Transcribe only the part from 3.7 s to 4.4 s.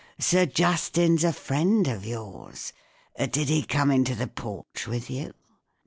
into the